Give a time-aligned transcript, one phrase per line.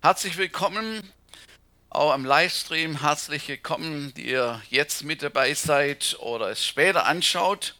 [0.00, 1.02] Herzlich willkommen
[1.90, 3.00] auch am Livestream.
[3.00, 7.74] Herzlich willkommen, die ihr jetzt mit dabei seid oder es später anschaut.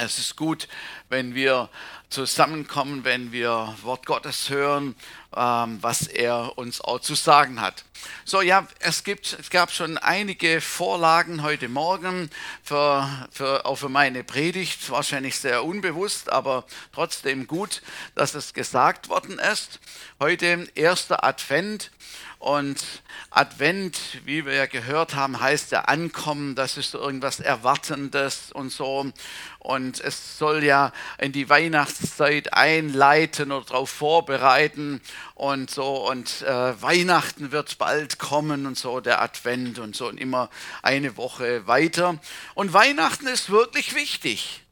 [0.00, 0.68] Es ist gut,
[1.08, 1.68] wenn wir
[2.08, 4.94] zusammenkommen, wenn wir Wort Gottes hören,
[5.36, 7.84] ähm, was er uns auch zu sagen hat.
[8.24, 12.30] So, ja, es, gibt, es gab schon einige Vorlagen heute Morgen
[12.62, 14.88] für, für, auch für meine Predigt.
[14.88, 17.82] Wahrscheinlich sehr unbewusst, aber trotzdem gut,
[18.14, 19.80] dass es gesagt worden ist.
[20.20, 21.90] Heute erster Advent.
[22.38, 22.84] Und
[23.30, 28.70] Advent, wie wir ja gehört haben, heißt ja Ankommen, das ist so irgendwas Erwartendes und
[28.70, 29.10] so.
[29.58, 35.00] Und es soll ja in die Weihnachtszeit einleiten oder darauf vorbereiten
[35.34, 36.08] und so.
[36.08, 40.48] Und äh, Weihnachten wird bald kommen und so, der Advent und so und immer
[40.82, 42.18] eine Woche weiter.
[42.54, 44.62] Und Weihnachten ist wirklich wichtig.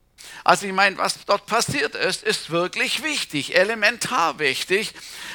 [0.45, 4.93] Also ich meine, was dort passiert ist, ist wirklich wichtig, elementar wichtig.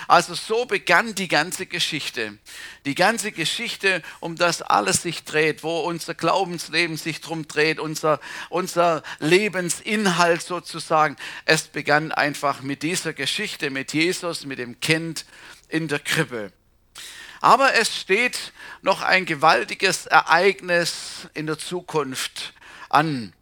[0.08, 2.38] Also so begann die ganze Geschichte.
[2.86, 8.20] Die ganze Geschichte, um das alles sich dreht, wo unser Glaubensleben sich drum dreht, unser,
[8.50, 11.18] unser Lebensinhalt sozusagen.
[11.46, 15.26] Es begann einfach mit dieser Geschichte, mit Jesus, mit dem Kind
[15.68, 16.54] in der Krippe.
[17.42, 22.54] Aber es steht noch ein gewaltiges Ereignis in der Zukunft
[22.90, 23.34] an.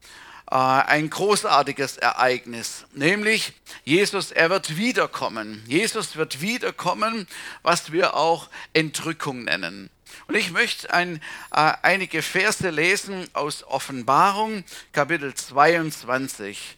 [0.52, 5.64] Äh, ein großartiges Ereignis, nämlich Jesus, er wird wiederkommen.
[5.68, 7.28] Jesus wird wiederkommen,
[7.62, 9.92] was wir auch Entrückung nennen.
[10.28, 16.78] Und ich möchte ein, äh, einige Verse lesen aus Offenbarung, Kapitel 22.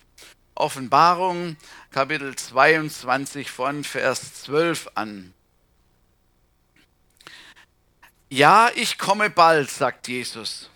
[0.53, 1.55] Offenbarung,
[1.91, 5.33] Kapitel 22 von Vers 12 an.
[8.29, 10.71] Ja, ich komme bald, sagt Jesus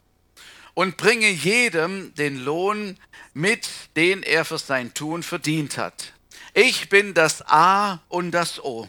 [0.75, 2.99] und bringe jedem den Lohn
[3.33, 6.13] mit, den er für sein Tun verdient hat.
[6.53, 8.87] Ich bin das A und das O,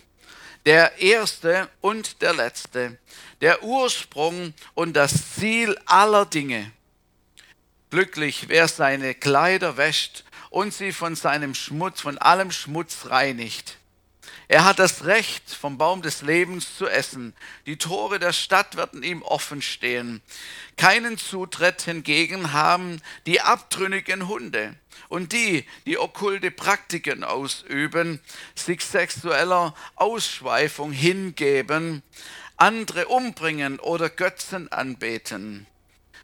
[0.67, 2.99] der Erste und der Letzte,
[3.41, 6.71] der Ursprung und das Ziel aller Dinge.
[7.91, 13.79] Glücklich, wer seine Kleider wäscht und sie von seinem Schmutz, von allem Schmutz reinigt.
[14.49, 17.35] Er hat das Recht, vom Baum des Lebens zu essen.
[17.67, 20.23] Die Tore der Stadt werden ihm offen stehen.
[20.77, 24.77] Keinen Zutritt hingegen haben die abtrünnigen Hunde
[25.09, 28.21] und die, die okkulte Praktiken ausüben,
[28.55, 32.05] sich sexueller Ausschweifung hingeben,
[32.57, 35.67] andere umbringen oder Götzen anbeten.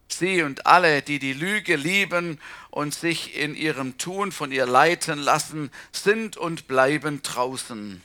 [0.07, 2.39] Sie und alle, die die Lüge lieben
[2.71, 8.03] und sich in ihrem Tun von ihr leiten lassen, sind und bleiben draußen.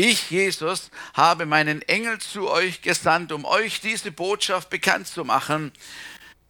[0.00, 5.72] Ich, Jesus, habe meinen Engel zu euch gesandt, um euch diese Botschaft bekannt zu machen.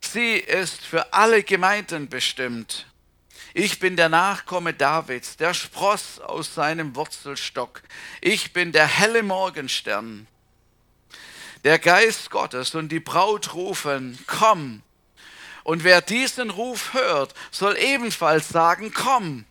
[0.03, 2.85] Sie ist für alle Gemeinden bestimmt.
[3.55, 7.81] Ich bin der Nachkomme Davids, der Spross aus seinem Wurzelstock.
[8.21, 10.27] Ich bin der helle Morgenstern.
[11.65, 14.83] Der Geist Gottes und die Braut rufen, komm.
[15.65, 19.47] Und wer diesen Ruf hört, soll ebenfalls sagen, komm.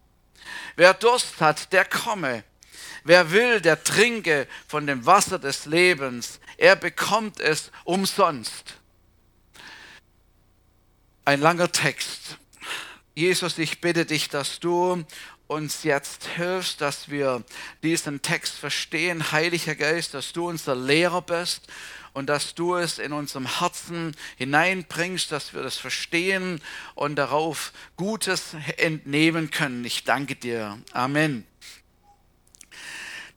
[0.76, 2.44] Wer Durst hat, der komme.
[3.08, 6.42] Wer will, der trinke von dem Wasser des Lebens.
[6.58, 8.74] Er bekommt es umsonst.
[11.24, 12.38] Ein langer Text.
[13.16, 15.06] Jesus, ich bitte dich, dass du
[15.48, 17.46] uns jetzt hilfst, dass wir
[17.82, 21.68] diesen Text verstehen, Heiliger Geist, dass du unser Lehrer bist
[22.12, 26.60] und dass du es in unserem Herzen hineinbringst, dass wir das verstehen
[26.94, 29.86] und darauf Gutes entnehmen können.
[29.86, 30.78] Ich danke dir.
[30.92, 31.48] Amen.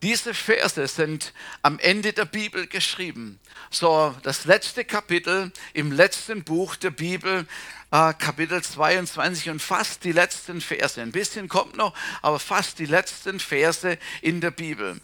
[0.03, 3.39] Diese Verse sind am Ende der Bibel geschrieben.
[3.71, 7.47] So, das letzte Kapitel im letzten Buch der Bibel,
[7.91, 11.01] äh, Kapitel 22 und fast die letzten Verse.
[11.03, 14.99] Ein bisschen kommt noch, aber fast die letzten Verse in der Bibel.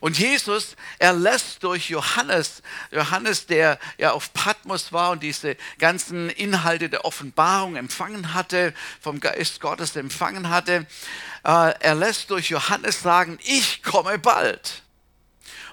[0.00, 6.30] Und Jesus, er lässt durch Johannes, Johannes, der ja auf Patmos war und diese ganzen
[6.30, 10.86] Inhalte der Offenbarung empfangen hatte, vom Geist Gottes empfangen hatte,
[11.44, 14.82] äh, er lässt durch Johannes sagen, ich komme bald.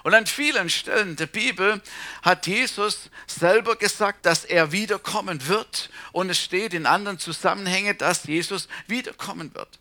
[0.02, 1.82] Und an vielen Stellen der Bibel
[2.22, 5.90] hat Jesus selber gesagt, dass er wiederkommen wird.
[6.12, 9.78] Und es steht in anderen Zusammenhängen, dass Jesus wiederkommen wird.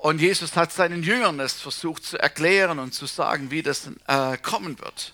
[0.00, 4.38] Und Jesus hat seinen Jüngern es versucht zu erklären und zu sagen, wie das äh,
[4.38, 5.12] kommen wird.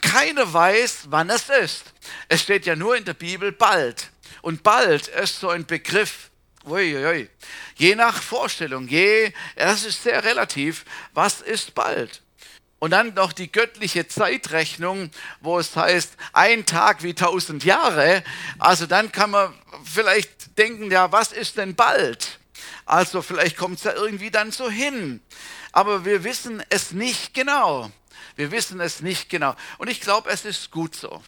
[0.00, 1.92] Keiner weiß, wann es ist.
[2.28, 4.10] Es steht ja nur in der Bibel bald.
[4.40, 6.30] Und bald ist so ein Begriff,
[6.64, 7.30] uiuiui,
[7.74, 10.84] je nach Vorstellung, je, es ist sehr relativ,
[11.14, 12.22] was ist bald?
[12.78, 15.10] Und dann noch die göttliche Zeitrechnung,
[15.40, 18.22] wo es heißt, ein Tag wie tausend Jahre.
[18.60, 19.52] Also dann kann man
[19.84, 22.38] vielleicht denken, ja, was ist denn bald?
[22.84, 25.20] Also vielleicht kommt es ja irgendwie dann so hin.
[25.72, 27.90] aber wir wissen es nicht genau.
[28.36, 29.54] Wir wissen es nicht genau.
[29.78, 31.22] Und ich glaube, es ist gut so.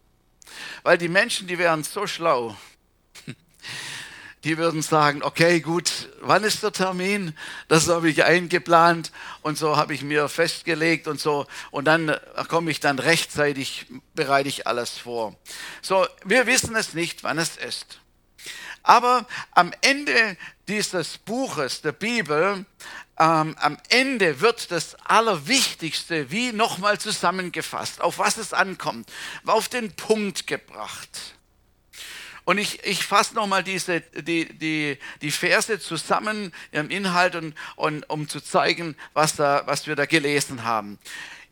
[0.82, 2.56] Weil die Menschen, die wären so schlau,
[4.44, 7.34] die würden sagen, okay, gut, wann ist der Termin?
[7.68, 9.10] Das habe ich eingeplant
[9.40, 11.46] und so habe ich mir festgelegt und so.
[11.70, 12.14] Und dann
[12.48, 15.34] komme ich dann rechtzeitig, bereite ich alles vor.
[15.80, 18.00] So, wir wissen es nicht, wann es ist.
[18.84, 20.36] Aber am Ende
[20.68, 22.64] dieses Buches, der Bibel,
[23.18, 29.10] ähm, am Ende wird das Allerwichtigste wie nochmal zusammengefasst, auf was es ankommt,
[29.46, 31.34] auf den Punkt gebracht.
[32.44, 38.08] Und ich, ich fasse nochmal diese, die, die, die Verse zusammen im Inhalt, und, und,
[38.10, 40.98] um zu zeigen, was, da, was wir da gelesen haben.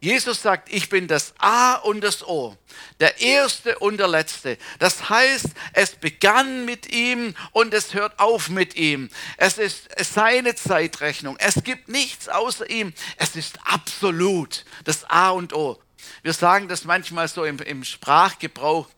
[0.03, 2.57] Jesus sagt, ich bin das A und das O,
[2.99, 4.59] der Erste und der Letzte.
[4.81, 9.11] Das heißt, es begann mit ihm und es hört auf mit ihm.
[9.37, 11.37] Es ist seine Zeitrechnung.
[11.39, 12.93] Es gibt nichts außer ihm.
[13.17, 15.81] Es ist absolut das A und O.
[16.23, 18.89] Wir sagen das manchmal so im, im Sprachgebrauch,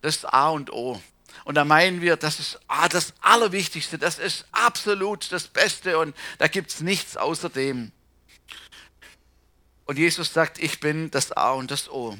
[0.00, 0.98] das A und O.
[1.44, 6.16] Und da meinen wir, das ist ah, das Allerwichtigste, das ist absolut das Beste und
[6.38, 7.92] da gibt es nichts außer dem.
[9.88, 12.18] Und Jesus sagt, ich bin das A und das O.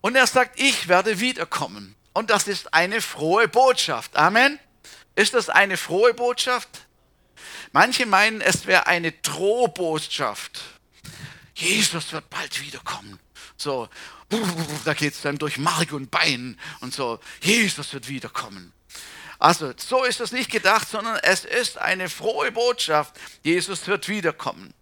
[0.00, 1.94] Und er sagt, ich werde wiederkommen.
[2.12, 4.16] Und das ist eine frohe Botschaft.
[4.16, 4.58] Amen.
[5.14, 6.88] Ist das eine frohe Botschaft?
[7.70, 10.60] Manche meinen, es wäre eine Drohbotschaft.
[11.54, 13.20] Jesus wird bald wiederkommen.
[13.56, 13.88] So,
[14.84, 17.20] da geht es dann durch Mark und Bein und so.
[17.42, 18.72] Jesus wird wiederkommen.
[19.38, 23.14] Also, so ist es nicht gedacht, sondern es ist eine frohe Botschaft.
[23.44, 24.74] Jesus wird wiederkommen.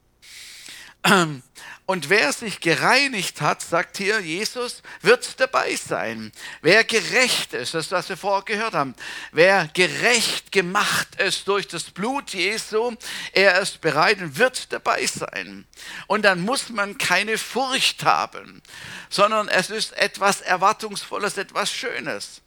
[1.85, 6.33] Und wer sich gereinigt hat, sagt hier Jesus, wird dabei sein.
[6.63, 8.95] Wer gerecht ist, das ist, was wir vorher gehört haben,
[9.33, 12.95] wer gerecht gemacht ist durch das Blut Jesu,
[13.33, 15.67] er ist bereit und wird dabei sein.
[16.07, 18.63] Und dann muss man keine Furcht haben,
[19.11, 22.43] sondern es ist etwas Erwartungsvolles, etwas Schönes.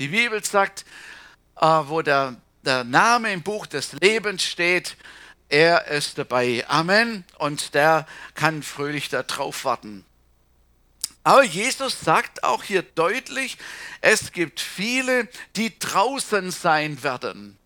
[0.00, 0.84] Die Bibel sagt,
[1.60, 4.96] äh, wo der, der Name im Buch des Lebens steht,
[5.48, 6.64] er ist dabei.
[6.68, 7.24] Amen.
[7.38, 10.04] Und der kann fröhlich darauf warten.
[11.22, 13.58] Aber Jesus sagt auch hier deutlich,
[14.00, 17.58] es gibt viele, die draußen sein werden.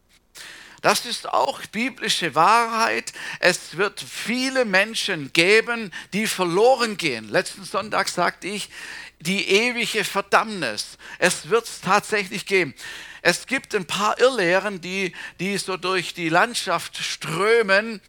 [0.81, 3.13] Das ist auch biblische Wahrheit.
[3.39, 7.29] Es wird viele Menschen geben, die verloren gehen.
[7.29, 8.71] Letzten Sonntag sagte ich,
[9.19, 10.97] die ewige Verdammnis.
[11.19, 12.75] Es wird es tatsächlich geben.
[13.23, 18.01] Es gibt ein paar Irrlehren, die, die so durch die Landschaft strömen,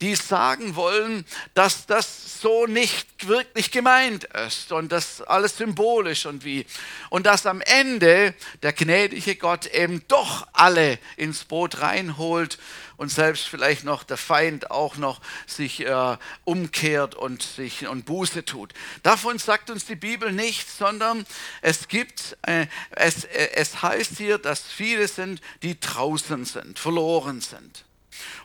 [0.00, 1.24] die sagen wollen,
[1.54, 6.66] dass das so nicht wirklich gemeint ist und das alles symbolisch und wie.
[7.10, 12.58] Und dass am Ende der gnädige Gott eben doch alle ins Boot reinholt
[12.96, 18.44] und selbst vielleicht noch der Feind auch noch sich äh, umkehrt und sich und Buße
[18.44, 18.72] tut.
[19.02, 21.26] Davon sagt uns die Bibel nichts, sondern
[21.62, 27.40] es gibt, äh, es, äh, es heißt hier, dass viele sind, die draußen sind, verloren
[27.40, 27.84] sind.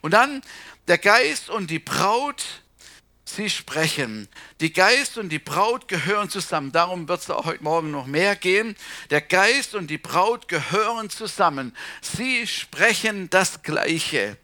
[0.02, 0.42] Und dann
[0.88, 2.44] der Geist und die Braut,
[3.36, 4.28] sie sprechen.
[4.62, 6.72] Die Geist und die Braut gehören zusammen.
[6.72, 8.76] Darum wird es auch heute Morgen noch mehr gehen.
[9.10, 11.76] Der Geist und die Braut gehören zusammen.
[12.02, 14.38] Sie sprechen das Gleiche.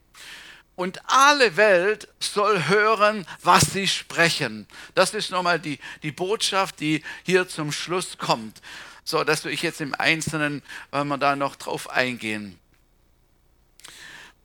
[0.75, 4.67] Und alle Welt soll hören, was sie sprechen.
[4.93, 8.61] Das ist nochmal die, die Botschaft, die hier zum Schluss kommt.
[9.05, 12.59] So, dass ich jetzt im Einzelnen, weil wir da noch drauf eingehen.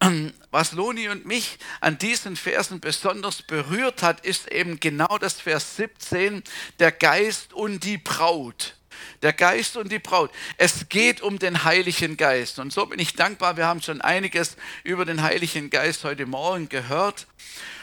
[0.50, 5.76] Was Loni und mich an diesen Versen besonders berührt hat, ist eben genau das Vers
[5.76, 6.42] 17,
[6.78, 8.75] der Geist und die Braut.
[9.23, 10.30] Der Geist und die Braut.
[10.57, 12.59] Es geht um den Heiligen Geist.
[12.59, 13.57] Und so bin ich dankbar.
[13.57, 17.26] Wir haben schon einiges über den Heiligen Geist heute Morgen gehört.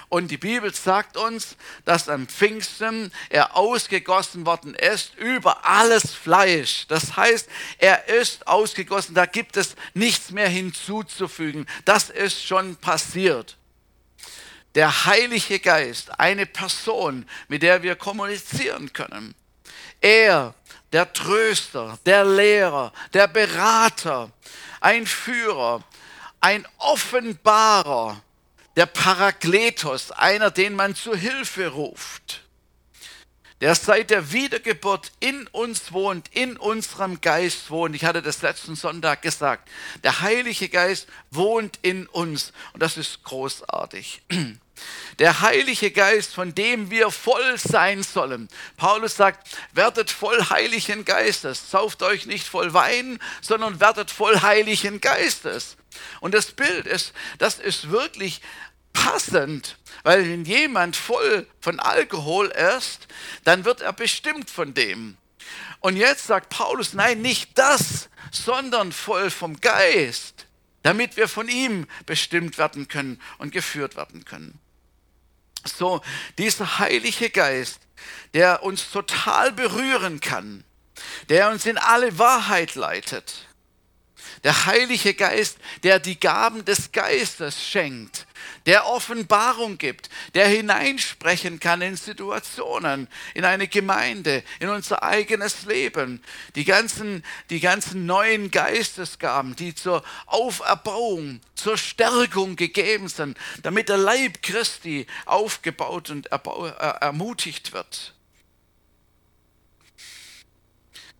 [0.09, 6.87] Und die Bibel sagt uns, dass am Pfingsten er ausgegossen worden ist über alles Fleisch.
[6.87, 11.67] Das heißt, er ist ausgegossen, da gibt es nichts mehr hinzuzufügen.
[11.83, 13.57] Das ist schon passiert.
[14.75, 19.35] Der Heilige Geist, eine Person, mit der wir kommunizieren können.
[19.99, 20.53] Er,
[20.93, 24.31] der Tröster, der Lehrer, der Berater,
[24.79, 25.83] ein Führer,
[26.39, 28.21] ein Offenbarer,
[28.77, 32.43] der Parakletos, einer, den man zu Hilfe ruft,
[33.59, 37.95] der seit der Wiedergeburt in uns wohnt, in unserem Geist wohnt.
[37.95, 39.67] Ich hatte das letzten Sonntag gesagt.
[40.03, 44.21] Der Heilige Geist wohnt in uns und das ist großartig.
[45.17, 48.47] Der Heilige Geist, von dem wir voll sein sollen.
[48.75, 51.71] Paulus sagt, werdet voll Heiligen Geistes.
[51.71, 55.77] Sauft euch nicht voll Wein, sondern werdet voll Heiligen Geistes.
[56.19, 58.41] Und das Bild ist, das ist wirklich
[58.97, 63.07] passend, weil wenn jemand voll von Alkohol ist,
[63.43, 65.17] dann wird er bestimmt von dem.
[65.79, 70.47] Und jetzt sagt Paulus, nein, nicht das, sondern voll vom Geist,
[70.81, 74.59] damit wir von ihm bestimmt werden können und geführt werden können.
[75.63, 76.01] So,
[76.37, 77.79] dieser Heilige Geist,
[78.33, 80.63] der uns total berühren kann,
[81.29, 83.46] der uns in alle Wahrheit leitet,
[84.47, 88.27] der Heilige Geist, der die Gaben des Geistes schenkt,
[88.65, 96.23] der Offenbarung gibt, der hineinsprechen kann in Situationen, in eine Gemeinde, in unser eigenes Leben.
[96.55, 103.97] Die ganzen, die ganzen neuen Geistesgaben, die zur Auferbauung, zur Stärkung gegeben sind, damit der
[103.97, 108.13] Leib Christi aufgebaut und ermutigt wird.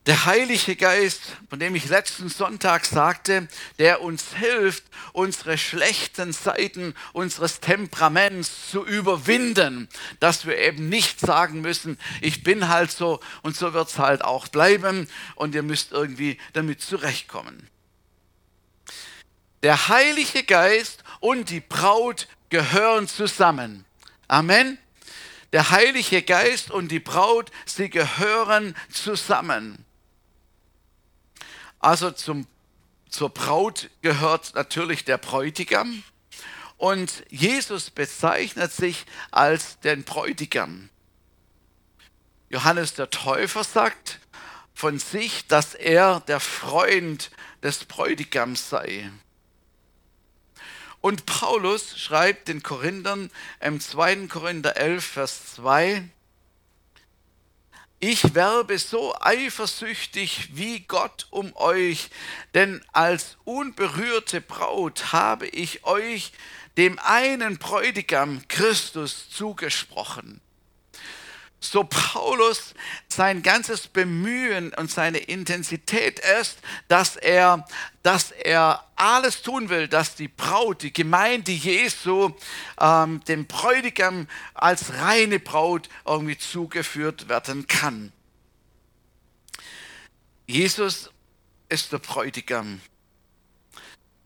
[0.08, 6.96] Der Heilige Geist, von dem ich letzten Sonntag sagte, der uns hilft, unsere schlechten Seiten
[7.12, 9.90] unseres Temperaments zu überwinden,
[10.22, 14.24] dass wir eben nicht sagen müssen, ich bin halt so und so wird es halt
[14.24, 17.70] auch bleiben und ihr müsst irgendwie damit zurechtkommen.
[19.62, 23.84] Der Heilige Geist und die Braut gehören zusammen.
[24.30, 24.78] Amen.
[25.52, 29.84] Der Heilige Geist und die Braut, sie gehören zusammen.
[31.80, 32.48] Also zum,
[33.10, 36.04] zur Braut gehört natürlich der Bräutigam
[36.78, 40.90] und Jesus bezeichnet sich als den Bräutigam.
[42.50, 44.20] Johannes der Täufer sagt
[44.74, 47.32] von sich, dass er der Freund
[47.64, 49.12] des Bräutigams sei.
[51.02, 54.28] Und Paulus schreibt den Korinthern im 2.
[54.28, 56.08] Korinther 11, Vers 2,
[58.00, 62.10] ich werbe so eifersüchtig wie Gott um euch,
[62.54, 66.32] denn als unberührte Braut habe ich euch
[66.78, 70.42] dem einen Bräutigam Christus zugesprochen
[71.60, 72.76] so Paulus
[73.08, 77.66] sein ganzes Bemühen und seine Intensität ist, dass er,
[78.04, 82.32] dass er alles tun will, dass die Braut, die Gemeinde Jesu,
[82.80, 88.12] ähm, dem Bräutigam als reine Braut irgendwie zugeführt werden kann.
[90.46, 91.12] Jesus
[91.70, 92.82] ist der Bräutigam,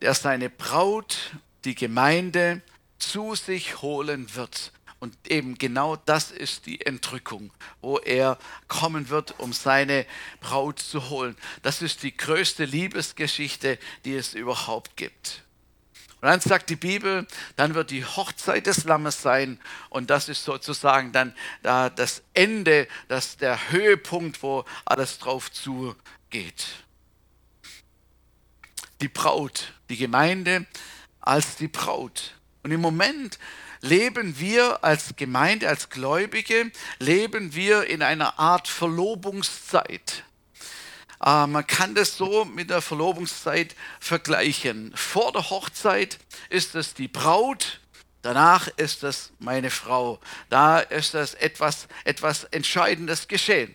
[0.00, 1.32] der seine Braut,
[1.64, 2.62] die Gemeinde,
[2.98, 9.36] zu sich holen wird und eben genau das ist die Entrückung, wo er kommen wird,
[9.40, 10.06] um seine
[10.38, 11.36] Braut zu holen.
[11.62, 15.42] Das ist die größte Liebesgeschichte, die es überhaupt gibt.
[16.20, 19.58] Und dann sagt die Bibel, dann wird die Hochzeit des Lammes sein
[19.90, 26.64] und das ist sozusagen dann das Ende, das der Höhepunkt, wo alles drauf zugeht.
[29.00, 30.64] Die Braut, die Gemeinde
[31.20, 32.36] als die Braut.
[32.62, 33.40] Und im Moment
[33.82, 40.24] leben wir als Gemeinde, als Gläubige, leben wir in einer Art Verlobungszeit.
[41.22, 44.92] Äh, man kann das so mit der Verlobungszeit vergleichen.
[44.96, 47.80] Vor der Hochzeit ist es die Braut,
[48.22, 50.20] danach ist es meine Frau.
[50.48, 53.74] Da ist das etwas, etwas Entscheidendes geschehen.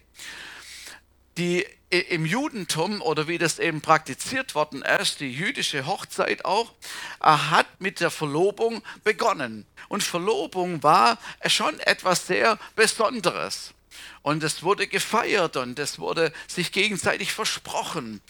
[1.38, 6.74] Die im Judentum oder wie das eben praktiziert worden ist, die jüdische Hochzeit auch,
[7.22, 9.66] äh, hat mit der Verlobung begonnen.
[9.88, 13.74] Und Verlobung war schon etwas sehr Besonderes.
[14.22, 18.22] Und es wurde gefeiert und es wurde sich gegenseitig versprochen.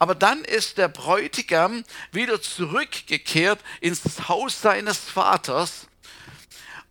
[0.00, 5.86] Aber dann ist der Bräutigam wieder zurückgekehrt ins Haus seines Vaters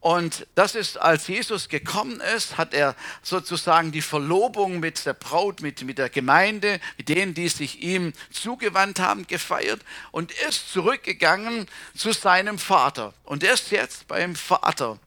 [0.03, 5.61] und das ist, als Jesus gekommen ist, hat er sozusagen die Verlobung mit der Braut,
[5.61, 9.79] mit, mit der Gemeinde, mit denen, die sich ihm zugewandt haben, gefeiert
[10.11, 13.13] und ist zurückgegangen zu seinem Vater.
[13.23, 14.99] Und er ist jetzt beim Vater.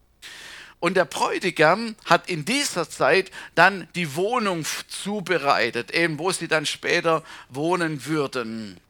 [0.81, 6.65] Und der Bräutigam hat in dieser Zeit dann die Wohnung zubereitet, eben wo sie dann
[6.65, 8.81] später wohnen würden.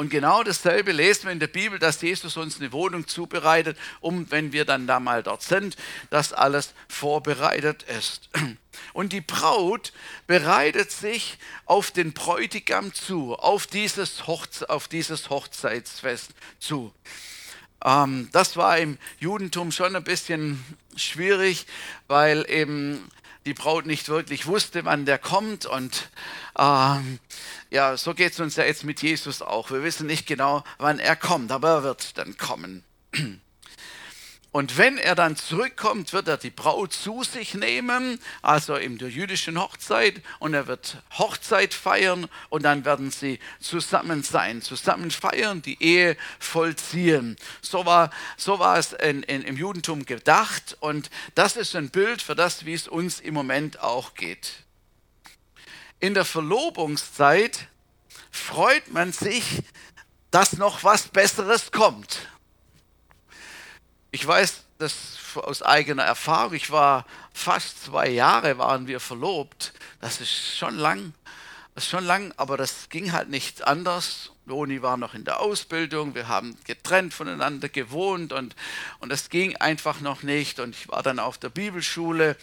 [0.00, 4.30] Und genau dasselbe lesen wir in der Bibel, dass Jesus uns eine Wohnung zubereitet, um,
[4.30, 5.76] wenn wir dann da mal dort sind,
[6.08, 8.30] dass alles vorbereitet ist.
[8.92, 9.92] Und die Braut
[10.28, 11.36] bereitet sich
[11.66, 16.94] auf den Bräutigam zu, auf dieses, Hochze auf dieses Hochzeitsfest zu.
[17.84, 20.64] Ähm, das war im Judentum schon ein bisschen
[20.94, 21.66] schwierig,
[22.06, 23.10] weil eben
[23.48, 25.64] die Braut nicht wirklich wusste, wann der kommt.
[25.64, 26.10] Und
[26.58, 27.18] ähm,
[27.70, 29.70] ja, so geht es uns ja jetzt mit Jesus auch.
[29.70, 32.84] Wir wissen nicht genau, wann er kommt, aber er wird dann kommen.
[34.50, 39.10] Und wenn er dann zurückkommt, wird er die Braut zu sich nehmen, also in der
[39.10, 45.60] jüdischen Hochzeit, und er wird Hochzeit feiern und dann werden sie zusammen sein, zusammen feiern,
[45.60, 47.36] die Ehe vollziehen.
[47.60, 52.22] So war, so war es in, in, im Judentum gedacht und das ist ein Bild
[52.22, 54.64] für das, wie es uns im Moment auch geht.
[56.00, 57.68] In der Verlobungszeit
[58.30, 59.62] freut man sich,
[60.30, 62.28] dass noch was Besseres kommt.
[64.10, 64.94] Ich weiß das
[65.34, 66.54] aus eigener Erfahrung.
[66.54, 69.72] Ich war fast zwei Jahre waren wir verlobt.
[70.00, 71.12] Das ist schon lang.
[71.74, 74.32] Das ist schon lang, aber das ging halt nicht anders.
[74.48, 78.56] Loni war noch in der Ausbildung, wir haben getrennt voneinander gewohnt und,
[78.98, 80.58] und das ging einfach noch nicht.
[80.58, 82.36] Und ich war dann auf der Bibelschule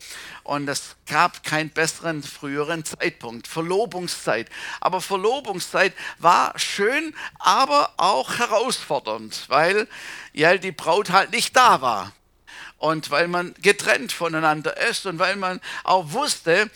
[0.43, 4.49] und es gab keinen besseren früheren Zeitpunkt, Verlobungszeit.
[4.81, 9.87] Aber Verlobungszeit war schön, aber auch herausfordernd, weil
[10.31, 12.13] ja die Braut halt nicht da war
[12.77, 16.69] und weil man getrennt voneinander ist und weil man auch wusste,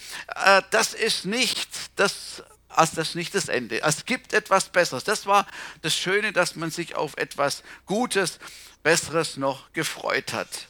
[0.43, 2.43] äh, das ist nicht das
[2.79, 3.81] als das nicht das Ende.
[3.81, 5.03] Es gibt etwas Besseres.
[5.03, 5.45] Das war
[5.81, 8.39] das Schöne, dass man sich auf etwas Gutes,
[8.83, 10.69] Besseres noch gefreut hat.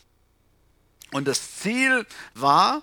[1.12, 2.82] Und das Ziel war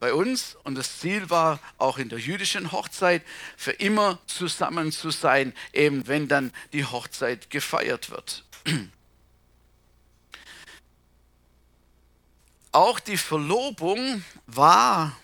[0.00, 3.22] bei uns und das Ziel war auch in der jüdischen Hochzeit,
[3.58, 8.44] für immer zusammen zu sein, eben wenn dann die Hochzeit gefeiert wird.
[12.72, 15.14] Auch die Verlobung war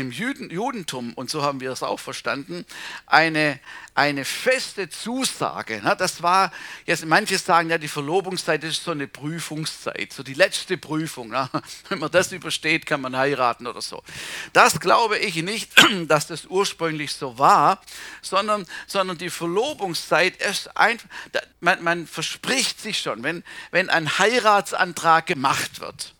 [0.00, 2.64] im Juden, Judentum, und so haben wir es auch verstanden,
[3.06, 3.60] eine,
[3.94, 5.82] eine feste Zusage.
[5.98, 6.52] Das war,
[6.86, 11.32] jetzt manche sagen, ja, die Verlobungszeit ist so eine Prüfungszeit, so die letzte Prüfung.
[11.88, 14.02] Wenn man das übersteht, kann man heiraten oder so.
[14.52, 15.72] Das glaube ich nicht,
[16.08, 17.80] dass das ursprünglich so war,
[18.22, 21.08] sondern, sondern die Verlobungszeit ist einfach,
[21.60, 26.14] man, man verspricht sich schon, wenn, wenn ein Heiratsantrag gemacht wird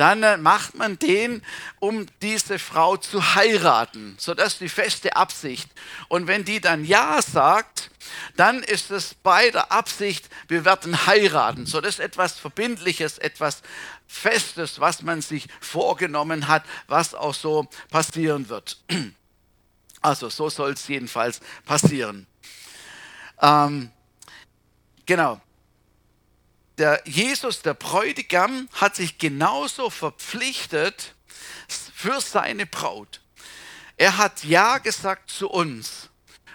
[0.00, 1.42] dann äh, macht man den,
[1.78, 4.16] um diese Frau zu heiraten.
[4.18, 5.70] So das ist die feste Absicht.
[6.08, 7.90] Und wenn die dann Ja sagt,
[8.34, 11.66] dann ist es bei der Absicht, wir werden heiraten.
[11.66, 13.60] So das ist etwas Verbindliches, etwas
[14.06, 18.78] Festes, was man sich vorgenommen hat, was auch so passieren wird.
[20.02, 22.26] Also so soll es jedenfalls passieren.
[23.42, 23.90] Ähm,
[25.04, 25.42] genau
[26.80, 31.14] der Jesus, der Bräutigam, hat sich genauso verpflichtet
[31.68, 33.20] für seine Braut.
[33.98, 36.08] Er hat Ja gesagt zu uns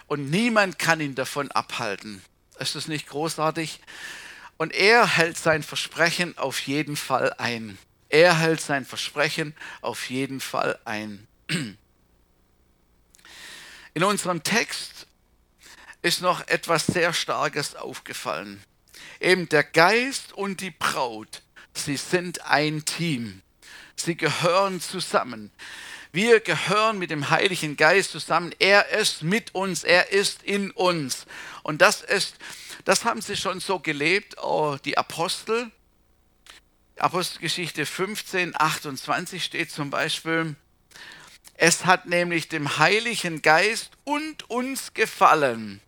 [0.08, 2.24] und niemand kann ihn davon abhalten.
[2.60, 3.80] Ist das nicht großartig?
[4.58, 7.78] Und er hält sein Versprechen auf jeden Fall ein.
[8.10, 11.28] Er hält sein Versprechen auf jeden Fall ein.
[13.94, 15.06] In unserem Text
[16.02, 18.64] ist noch etwas sehr Starkes aufgefallen
[19.20, 21.42] eben der Geist und die Braut,
[21.74, 23.42] sie sind ein Team.
[23.96, 25.52] Sie gehören zusammen.
[26.12, 28.54] Wir gehören mit dem Heiligen Geist zusammen.
[28.60, 31.26] Er ist mit uns, er ist in uns.
[31.64, 32.38] Und das ist,
[32.86, 35.72] das haben sie schon so gelebt, oh, die Apostel.
[36.98, 40.56] Apostelgeschichte 15, 28 steht zum Beispiel,
[41.56, 45.82] es hat nämlich dem Heiligen Geist und uns gefallen,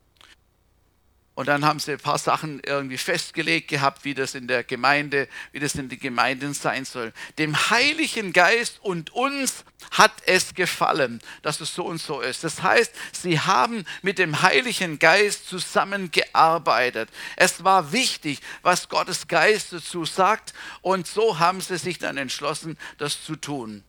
[1.38, 5.30] und dann haben sie ein paar Sachen irgendwie festgelegt gehabt, wie das in der Gemeinde,
[5.52, 7.14] wie das in den Gemeinden sein soll.
[7.38, 12.44] Dem Heiligen Geist und uns hat es gefallen, dass es so und so ist.
[12.44, 17.08] Das heißt, sie haben mit dem Heiligen Geist zusammengearbeitet.
[17.36, 20.56] Es war wichtig, was Gottes Geist dazu sagt.
[20.82, 23.84] Und so haben sie sich dann entschlossen, das zu tun.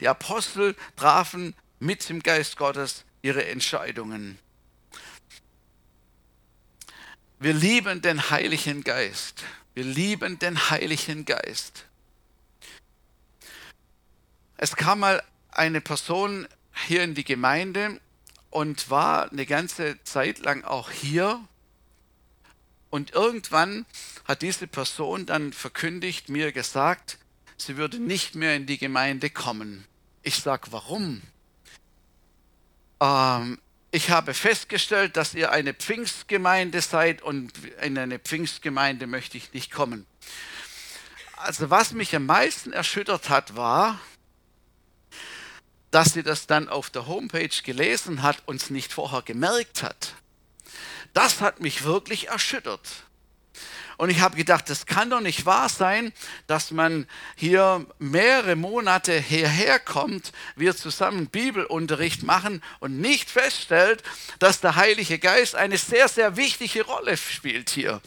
[0.00, 4.38] Die Apostel trafen mit dem Geist Gottes ihre Entscheidungen.
[7.42, 9.44] Wir lieben den Heiligen Geist.
[9.72, 11.86] Wir lieben den Heiligen Geist.
[14.58, 16.46] Es kam mal eine Person
[16.86, 17.98] hier in die Gemeinde
[18.50, 21.42] und war eine ganze Zeit lang auch hier.
[22.90, 23.86] Und irgendwann
[24.26, 27.16] hat diese Person dann verkündigt, mir gesagt,
[27.56, 29.86] sie würde nicht mehr in die Gemeinde kommen.
[30.22, 31.22] Ich sage, warum?
[33.00, 33.58] Ähm,
[33.90, 39.72] ich habe festgestellt, dass ihr eine Pfingstgemeinde seid und in eine Pfingstgemeinde möchte ich nicht
[39.72, 40.06] kommen.
[41.36, 43.98] Also was mich am meisten erschüttert hat, war,
[45.90, 50.14] dass sie das dann auf der Homepage gelesen hat und es nicht vorher gemerkt hat.
[51.12, 52.88] Das hat mich wirklich erschüttert.
[54.00, 56.14] Und ich habe gedacht, das kann doch nicht wahr sein,
[56.46, 64.02] dass man hier mehrere Monate hierher kommt, wir zusammen Bibelunterricht machen und nicht feststellt,
[64.38, 68.00] dass der Heilige Geist eine sehr, sehr wichtige Rolle spielt hier.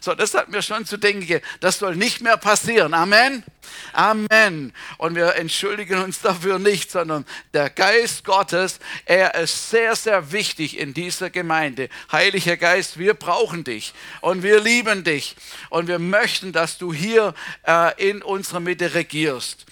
[0.00, 2.94] So, das hat mir schon zu denken, das soll nicht mehr passieren.
[2.94, 3.44] Amen.
[3.92, 4.72] Amen.
[4.98, 10.78] Und wir entschuldigen uns dafür nicht, sondern der Geist Gottes, er ist sehr, sehr wichtig
[10.78, 11.88] in dieser Gemeinde.
[12.10, 15.36] Heiliger Geist, wir brauchen dich und wir lieben dich
[15.68, 17.34] und wir möchten, dass du hier
[17.66, 19.66] äh, in unserer Mitte regierst.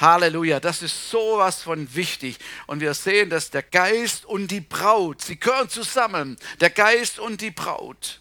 [0.00, 2.38] Halleluja, das ist sowas von wichtig.
[2.66, 7.40] Und wir sehen, dass der Geist und die Braut, sie gehören zusammen, der Geist und
[7.40, 8.20] die Braut.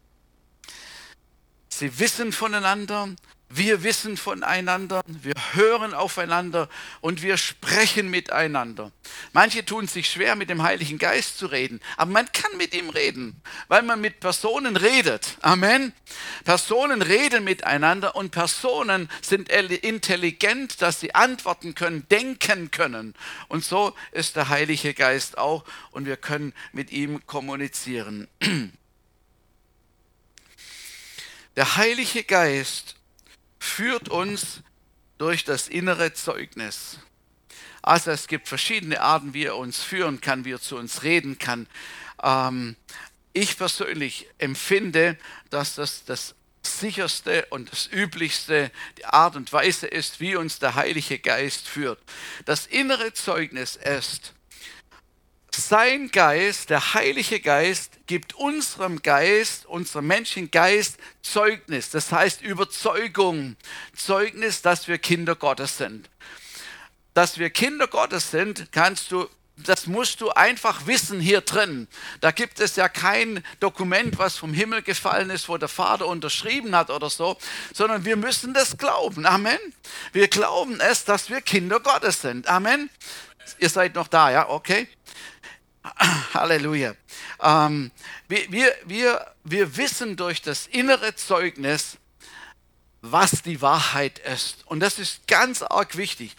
[1.68, 3.09] Sie wissen voneinander,
[3.52, 6.68] wir wissen voneinander, wir hören aufeinander
[7.00, 8.92] und wir sprechen miteinander.
[9.33, 12.90] Manche tun sich schwer, mit dem Heiligen Geist zu reden, aber man kann mit ihm
[12.90, 15.37] reden, weil man mit Personen redet.
[15.40, 15.92] Amen.
[16.44, 23.14] Personen reden miteinander und Personen sind intelligent, dass sie antworten können, denken können.
[23.48, 28.28] Und so ist der Heilige Geist auch und wir können mit ihm kommunizieren.
[31.56, 32.96] Der Heilige Geist
[33.58, 34.62] führt uns
[35.18, 36.98] durch das innere Zeugnis.
[37.82, 41.38] Also es gibt verschiedene Arten, wie er uns führen kann, wie er zu uns reden
[41.38, 41.66] kann.
[42.22, 42.76] Ähm,
[43.32, 45.18] ich persönlich empfinde,
[45.50, 50.74] dass das das sicherste und das üblichste die Art und Weise ist, wie uns der
[50.74, 52.00] Heilige Geist führt.
[52.44, 54.34] Das innere Zeugnis ist,
[55.54, 61.90] sein Geist, der Heilige Geist, gibt unserem Geist, unserem Menschengeist Zeugnis.
[61.90, 63.56] Das heißt Überzeugung.
[63.94, 66.08] Zeugnis, dass wir Kinder Gottes sind.
[67.14, 69.28] Dass wir Kinder Gottes sind, kannst du
[69.66, 71.88] das musst du einfach wissen hier drin.
[72.20, 76.74] Da gibt es ja kein Dokument, was vom Himmel gefallen ist, wo der Vater unterschrieben
[76.74, 77.36] hat oder so,
[77.72, 79.26] sondern wir müssen das glauben.
[79.26, 79.58] Amen.
[80.12, 82.46] Wir glauben es, dass wir Kinder Gottes sind.
[82.48, 82.90] Amen.
[83.58, 84.48] Ihr seid noch da, ja?
[84.48, 84.88] Okay.
[86.35, 86.95] Halleluja.
[87.43, 87.90] Ähm,
[88.29, 88.51] wir,
[88.85, 91.97] wir, wir, wissen durch das innere Zeugnis,
[93.03, 94.66] was die Wahrheit ist.
[94.66, 96.37] Und das ist ganz arg wichtig.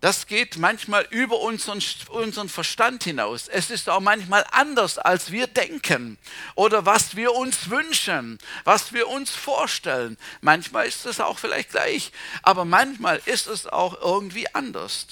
[0.00, 3.48] Das geht manchmal über unseren, unseren Verstand hinaus.
[3.48, 6.18] Es ist auch manchmal anders, als wir denken
[6.54, 10.16] oder was wir uns wünschen, was wir uns vorstellen.
[10.40, 12.12] Manchmal ist es auch vielleicht gleich,
[12.42, 15.08] aber manchmal ist es auch irgendwie anders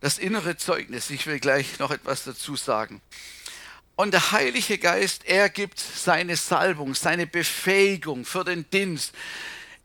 [0.00, 1.10] das innere Zeugnis.
[1.10, 3.00] Ich will gleich noch etwas dazu sagen.
[3.96, 9.12] Und der Heilige Geist, er gibt seine Salbung, seine Befähigung für den Dienst.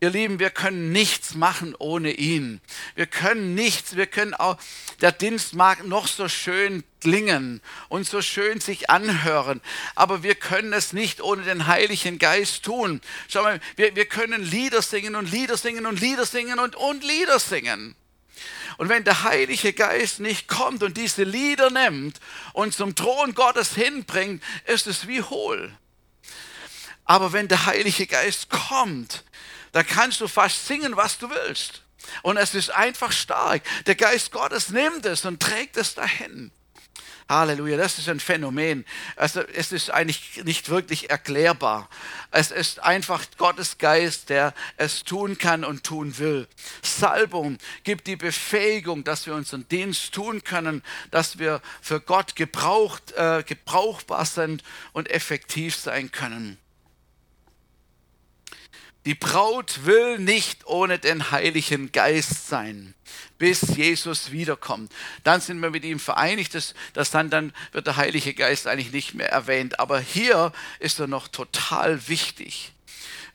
[0.02, 2.62] Ihr Lieben, wir können nichts machen ohne ihn.
[2.96, 4.58] Wir können nichts, wir können auch,
[5.02, 9.62] der Dienst mag noch so schön klingen und so schön sich anhören,
[9.96, 13.02] aber wir können es nicht ohne den Heiligen Geist tun.
[13.28, 17.04] Schau mal, wir, wir können Lieder singen und Lieder singen und Lieder singen und, und
[17.04, 17.96] Lieder singen.
[18.78, 22.20] Und wenn der Heilige Geist nicht kommt und diese Lieder nimmt
[22.54, 25.76] und zum Thron Gottes hinbringt, ist es wie hohl.
[27.06, 29.24] Aber wenn der Heilige Geist kommt,
[29.72, 31.82] da kannst du fast singen, was du willst.
[32.22, 33.64] Und es ist einfach stark.
[33.86, 36.52] Der Geist Gottes nimmt es und trägt es dahin.
[37.28, 38.86] Halleluja, das ist ein Phänomen.
[39.16, 41.90] Also es ist eigentlich nicht wirklich erklärbar.
[42.30, 46.48] Es ist einfach Gottes Geist, der es tun kann und tun will.
[46.84, 53.14] Salbung gibt die Befähigung, dass wir unseren Dienst tun können, dass wir für Gott gebraucht,
[53.14, 56.60] äh, gebrauchbar sind und effektiv sein können.
[59.06, 62.96] Die Braut will nicht ohne den Heiligen Geist sein,
[63.38, 64.92] bis Jesus wiederkommt.
[65.24, 68.92] Dann sind wir mit ihm vereinigt, dass, dass dann, dann wird der Heilige Geist eigentlich
[68.92, 69.80] nicht mehr erwähnt.
[69.80, 72.74] Aber hier ist er noch total wichtig.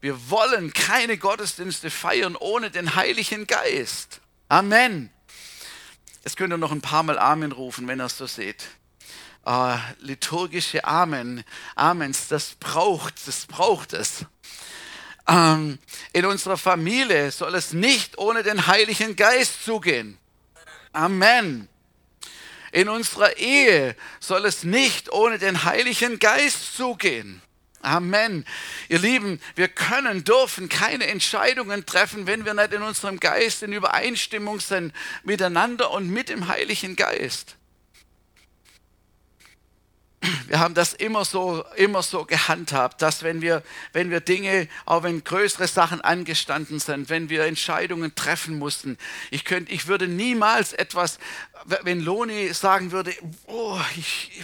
[0.00, 4.20] Wir wollen keine Gottesdienste feiern ohne den Heiligen Geist.
[4.48, 5.10] Amen.
[6.24, 8.64] Jetzt könnt ihr noch ein paar Mal Amen rufen, wenn ihr es so seht.
[9.46, 14.26] Uh, liturgische Amen, Amens, das braucht, das braucht es.
[15.30, 15.78] Ähm,
[16.12, 20.18] in unserer Familie soll es nicht ohne den Heiligen Geist zugehen.
[20.92, 21.68] Amen.
[22.72, 27.42] In unserer Ehe soll es nicht ohne den Heiligen Geist zugehen.
[27.80, 28.44] Amen.
[28.88, 33.72] Ihr Lieben, wir können, dürfen keine Entscheidungen treffen, wenn wir nicht in unserem Geist in
[33.72, 37.56] Übereinstimmung sind miteinander und mit dem Heiligen Geist
[40.48, 45.02] wir haben das immer so, immer so gehandhabt, dass wenn wir, wenn wir Dinge, auch
[45.02, 48.98] wenn größere Sachen angestanden sind, wenn wir Entscheidungen treffen mussten,
[49.30, 51.18] ich könnte, ich würde niemals etwas,
[51.82, 53.14] wenn Loni sagen würde,
[53.46, 54.42] oh, ich,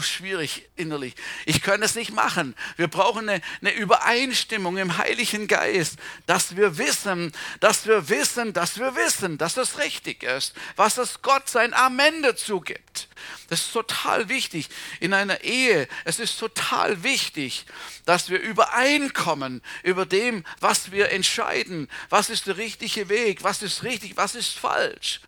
[0.00, 1.14] schwierig innerlich.
[1.46, 2.54] Ich kann es nicht machen.
[2.76, 8.78] Wir brauchen eine, eine Übereinstimmung im Heiligen Geist, dass wir wissen, dass wir wissen, dass
[8.78, 13.08] wir wissen, dass es richtig ist, was es Gott sein Amen dazu gibt.
[13.48, 14.68] Das ist total wichtig
[15.00, 15.88] in einer Ehe.
[16.04, 17.66] Es ist total wichtig,
[18.04, 21.88] dass wir übereinkommen über dem, was wir entscheiden.
[22.10, 23.42] Was ist der richtige Weg?
[23.42, 24.16] Was ist richtig?
[24.16, 25.20] Was ist falsch?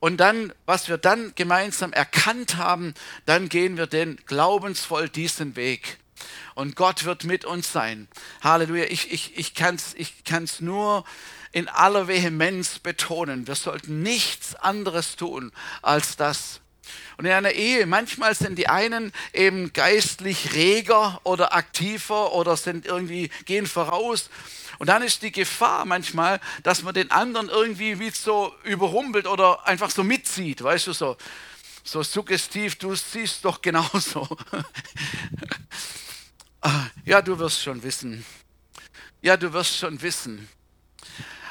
[0.00, 2.94] Und dann, was wir dann gemeinsam erkannt haben,
[3.26, 5.98] dann gehen wir den glaubensvoll diesen Weg.
[6.54, 8.08] Und Gott wird mit uns sein.
[8.42, 8.84] Halleluja.
[8.84, 11.04] Ich, ich, ich kann es ich kann's nur
[11.52, 13.46] in aller Vehemenz betonen.
[13.46, 16.60] Wir sollten nichts anderes tun als das.
[17.16, 22.86] Und in einer Ehe, manchmal sind die einen eben geistlich reger oder aktiver oder sind
[22.86, 24.30] irgendwie, gehen voraus
[24.78, 29.66] und dann ist die Gefahr manchmal, dass man den anderen irgendwie wie so überrumpelt oder
[29.66, 31.16] einfach so mitzieht, weißt du, so,
[31.82, 34.28] so suggestiv, du siehst doch genauso.
[36.60, 38.26] Ah, ja, du wirst schon wissen.
[39.22, 40.48] Ja, du wirst schon wissen.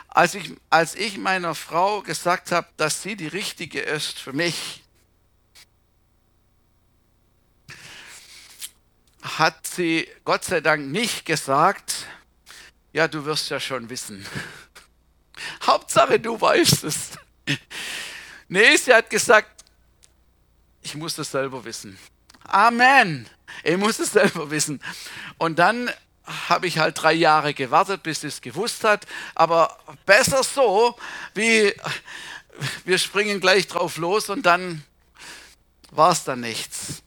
[0.09, 4.83] Als ich, als ich meiner Frau gesagt habe, dass sie die richtige ist für mich,
[9.21, 12.05] hat sie Gott sei Dank nicht gesagt,
[12.97, 14.25] ja, du wirst ja schon wissen.
[15.67, 17.11] Hauptsache, du weißt es.
[18.49, 19.65] Nee, sie hat gesagt,
[20.81, 21.99] ich muss das selber wissen.
[22.45, 23.27] Amen.
[23.61, 24.81] Ich muss es selber wissen.
[25.37, 25.91] Und dann
[26.23, 29.05] habe ich halt drei Jahre gewartet, bis sie es gewusst hat.
[29.35, 30.97] Aber besser so,
[31.33, 31.73] wie
[32.85, 34.85] wir springen gleich drauf los und dann
[35.91, 37.03] war es dann nichts.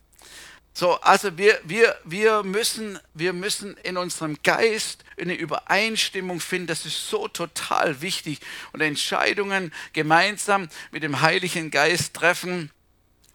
[0.73, 6.69] So, also wir, wir, wir, müssen, wir müssen in unserem Geist eine Übereinstimmung finden.
[6.69, 8.41] Das ist so total wichtig.
[8.73, 12.71] Und Entscheidungen gemeinsam mit dem Heiligen Geist treffen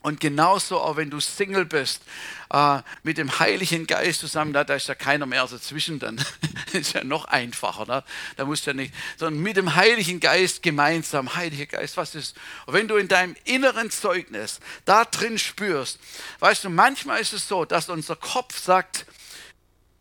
[0.05, 2.03] und genauso auch wenn du Single bist,
[2.51, 6.23] äh, mit dem Heiligen Geist zusammen, da, da ist ja keiner mehr dazwischen, dann
[6.73, 7.87] ist ja noch einfacher.
[7.87, 8.03] Ne?
[8.35, 11.35] Da musst du ja nicht, sondern mit dem Heiligen Geist gemeinsam.
[11.35, 12.37] Heiliger Geist, was ist?
[12.67, 15.97] Und wenn du in deinem inneren Zeugnis da drin spürst,
[16.37, 19.07] weißt du, manchmal ist es so, dass unser Kopf sagt,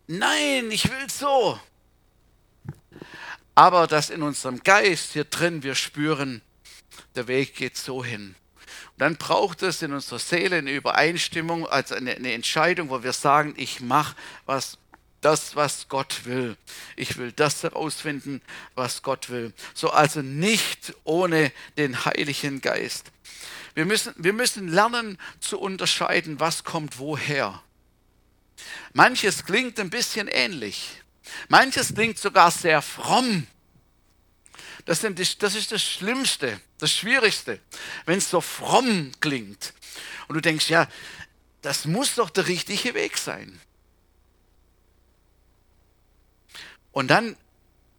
[0.07, 1.59] nein, ich will so.
[3.55, 6.43] Aber dass in unserem Geist hier drin wir spüren,
[7.15, 8.37] der Weg geht so hin
[8.97, 13.55] dann braucht es in unserer Seele eine Übereinstimmung, also eine, eine Entscheidung, wo wir sagen,
[13.57, 14.15] ich mache
[14.47, 14.79] was
[15.21, 16.57] das, was Gott will.
[16.97, 18.43] Ich will das herausfinden,
[18.75, 19.53] was Gott will.
[19.73, 23.11] So also nicht ohne den Heiligen Geist.
[23.75, 27.63] Wir müssen, wir müssen lernen zu unterscheiden, was kommt woher.
[28.93, 31.01] Manches klingt ein bisschen ähnlich.
[31.49, 33.47] Manches klingt sogar sehr fromm.
[34.85, 35.43] Das, ist
[35.73, 37.61] das Schlimmste, das Schwierigste,
[38.05, 39.73] wenn es so fromm klingt.
[40.29, 40.89] Und du denkst, ja,
[41.63, 43.61] das muss doch der richtige Weg sein.
[46.93, 47.37] Und dann,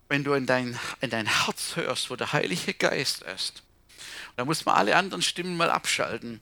[0.07, 3.63] wenn du in dein, in dein Herz hörst, wo der Heilige Geist ist,
[4.35, 6.41] da muss man alle anderen Stimmen mal abschalten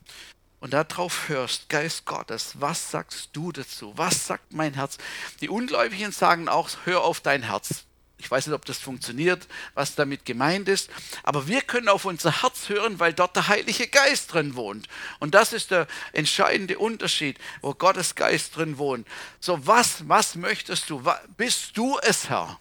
[0.59, 3.93] und darauf hörst, Geist Gottes, was sagst du dazu?
[3.97, 4.97] Was sagt mein Herz?
[5.41, 7.85] Die Ungläubigen sagen auch, hör auf dein Herz.
[8.23, 10.89] Ich weiß nicht, ob das funktioniert, was damit gemeint ist,
[11.23, 14.87] aber wir können auf unser Herz hören, weil dort der Heilige Geist drin wohnt.
[15.19, 19.05] Und das ist der entscheidende Unterschied, wo Gottes Geist drin wohnt.
[19.41, 21.03] So, was, was möchtest du?
[21.35, 22.59] Bist du es, Herr?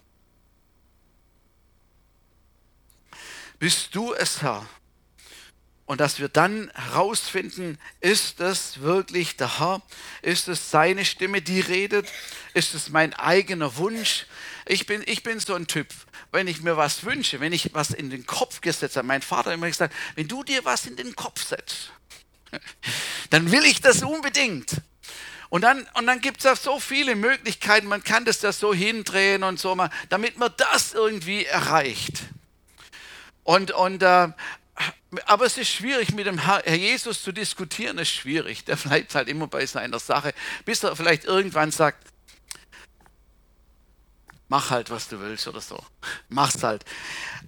[3.61, 4.67] Bist du es, Herr?
[5.87, 9.83] Und dass wir dann herausfinden, ist es wirklich der Herr?
[10.23, 12.11] Ist es seine Stimme, die redet?
[12.55, 14.27] Ist es mein eigener Wunsch?
[14.67, 15.89] Ich bin, ich bin so ein Typ,
[16.31, 19.51] wenn ich mir was wünsche, wenn ich was in den Kopf gesetzt habe, mein Vater
[19.51, 21.93] hat immer gesagt, wenn du dir was in den Kopf setzt,
[23.31, 24.77] dann will ich das unbedingt.
[25.49, 28.73] Und dann, und dann gibt es ja so viele Möglichkeiten, man kann das ja so
[28.73, 29.77] hindrehen und so,
[30.09, 32.23] damit man das irgendwie erreicht.
[33.45, 34.29] Und, und äh,
[35.27, 38.65] aber es ist schwierig, mit dem Herr Jesus zu diskutieren, ist schwierig.
[38.65, 40.33] Der bleibt halt immer bei seiner Sache,
[40.65, 42.12] bis er vielleicht irgendwann sagt,
[44.53, 45.83] mach halt, was du willst oder so.
[46.29, 46.85] Mach's halt.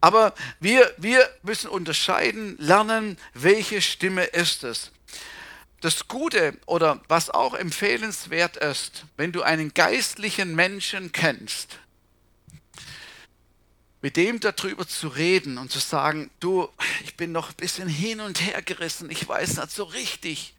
[0.00, 4.90] Aber wir, wir müssen unterscheiden, lernen, welche Stimme ist es.
[5.82, 11.78] Das Gute oder was auch empfehlenswert ist, wenn du einen geistlichen Menschen kennst,
[14.00, 16.70] mit dem darüber zu reden und zu sagen, du,
[17.04, 20.54] ich bin noch ein bisschen hin und her gerissen, ich weiß nicht so richtig.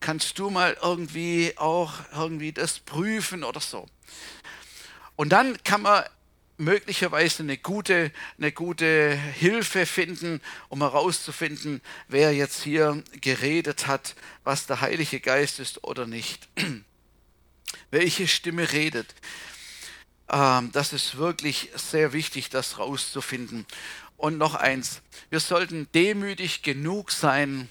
[0.00, 3.88] Kannst du mal irgendwie auch irgendwie das prüfen oder so?
[5.16, 6.04] Und dann kann man
[6.56, 14.66] möglicherweise eine gute, eine gute Hilfe finden, um herauszufinden, wer jetzt hier geredet hat, was
[14.66, 16.48] der Heilige Geist ist oder nicht.
[17.90, 19.14] Welche Stimme redet.
[20.28, 23.66] Ähm, das ist wirklich sehr wichtig, das herauszufinden.
[24.16, 27.68] Und noch eins, wir sollten demütig genug sein,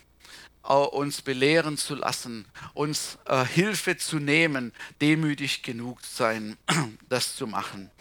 [0.63, 6.58] uns belehren zu lassen, uns äh, Hilfe zu nehmen, demütig genug sein,
[7.10, 7.91] das zu machen.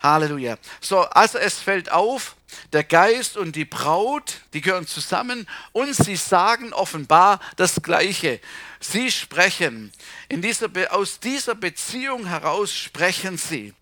[0.00, 0.58] Halleluja.
[0.80, 2.36] So, also es fällt auf,
[2.72, 8.40] der Geist und die Braut, die gehören zusammen und sie sagen offenbar das Gleiche.
[8.80, 9.92] Sie sprechen.
[10.28, 13.72] In dieser aus dieser Beziehung heraus sprechen sie.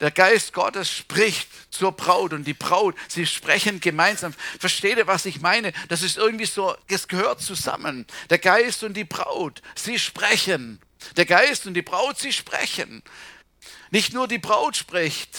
[0.00, 4.34] Der Geist Gottes spricht zur Braut und die Braut, sie sprechen gemeinsam.
[4.60, 5.72] Versteht ihr, was ich meine?
[5.88, 8.06] Das ist irgendwie so, es gehört zusammen.
[8.30, 10.80] Der Geist und die Braut, sie sprechen.
[11.16, 13.02] Der Geist und die Braut, sie sprechen.
[13.90, 15.38] Nicht nur die Braut spricht,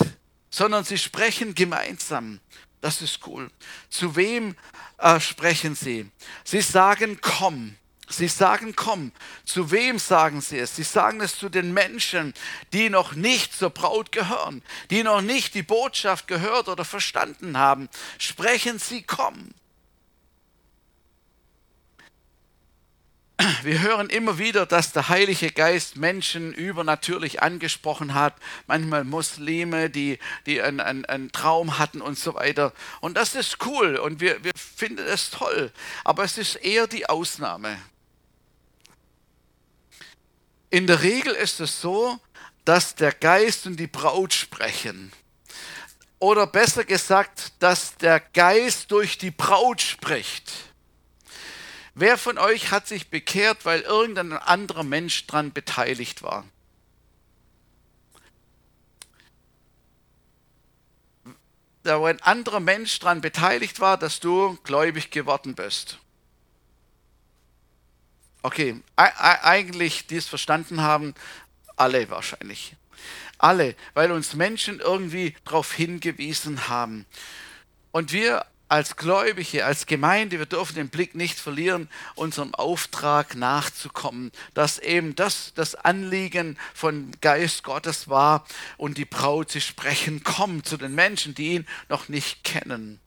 [0.50, 2.40] sondern sie sprechen gemeinsam.
[2.84, 3.50] Das ist cool.
[3.90, 4.58] Zu wem
[4.98, 6.12] äh, sprechen sie?
[6.44, 7.78] Sie sagen, komm.
[8.10, 9.14] Sie sagen, komm.
[9.46, 10.76] Zu wem sagen sie es?
[10.76, 12.34] Sie sagen es zu den Menschen,
[12.74, 17.88] die noch nicht zur Braut gehören, die noch nicht die Botschaft gehört oder verstanden haben.
[18.18, 19.54] Sprechen sie, komm.
[23.64, 28.36] Wir hören immer wieder, dass der Heilige Geist Menschen übernatürlich angesprochen hat,
[28.68, 32.74] manchmal Muslime, die, die einen, einen, einen Traum hatten und so weiter.
[33.02, 35.72] Und das ist cool und wir, wir finden es toll,
[36.04, 37.80] aber es ist eher die Ausnahme.
[40.70, 42.20] In der Regel ist es so,
[42.66, 45.12] dass der Geist und die Braut sprechen.
[46.20, 50.73] Oder besser gesagt, dass der Geist durch die Braut spricht.
[51.96, 56.46] Wer von euch hat sich bekehrt, weil irgendein anderer Mensch daran beteiligt war?
[61.84, 66.00] Da wo ein anderer Mensch daran beteiligt war, dass du gläubig geworden bist.
[68.42, 71.14] Okay, eigentlich, die es verstanden haben,
[71.76, 72.76] alle wahrscheinlich.
[73.38, 77.06] Alle, weil uns Menschen irgendwie darauf hingewiesen haben.
[77.92, 84.32] Und wir als Gläubige, als Gemeinde, wir dürfen den Blick nicht verlieren, unserem Auftrag nachzukommen,
[84.56, 90.64] dass eben das das Anliegen von Geist Gottes war und die Braut, sie sprechen, komm
[90.64, 93.00] zu den Menschen, die ihn noch nicht kennen.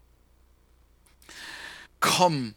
[1.99, 2.55] Komm,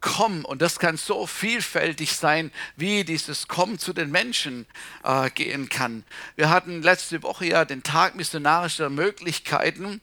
[0.00, 4.64] komm, und das kann so vielfältig sein, wie dieses Komm zu den Menschen
[5.04, 6.04] äh, gehen kann.
[6.36, 10.00] Wir hatten letzte Woche ja den Tag missionarischer Möglichkeiten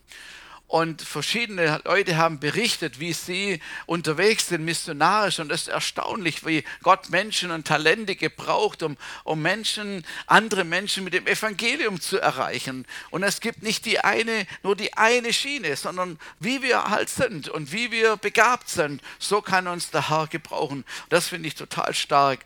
[0.68, 5.40] und verschiedene Leute haben berichtet, wie sie unterwegs sind, missionarisch.
[5.40, 11.06] Und es ist erstaunlich, wie Gott Menschen und Talente gebraucht, um, um Menschen, andere Menschen
[11.06, 12.86] mit dem Evangelium zu erreichen.
[13.12, 17.48] Und es gibt nicht die eine, nur die eine Schiene, sondern wie wir halt sind
[17.48, 20.84] und wie wir begabt sind, so kann uns der Herr gebrauchen.
[21.08, 22.46] Das finde ich total stark.